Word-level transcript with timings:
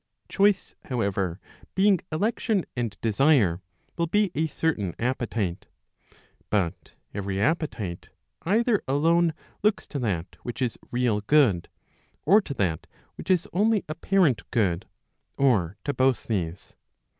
Choice, 0.29 0.73
however, 0.85 1.39
being 1.75 1.99
election 2.11 2.65
and 2.75 2.97
desire, 3.01 3.61
will 3.95 4.07
be 4.07 4.31
a 4.33 4.47
certain 4.47 4.95
appetite. 4.97 5.67
But 6.49 6.95
every 7.13 7.39
appetite 7.39 8.09
either 8.41 8.81
alone 8.87 9.35
looks 9.61 9.85
to 9.85 9.99
that 9.99 10.37
which 10.41 10.59
is 10.59 10.79
real 10.89 11.21
good, 11.27 11.69
or 12.25 12.41
to 12.41 12.55
that 12.55 12.87
which 13.13 13.29
is 13.29 13.47
only 13.53 13.85
apparent 13.87 14.41
good, 14.49 14.87
or 15.37 15.77
to 15.85 15.93
both 15.93 16.23
these. 16.25 16.75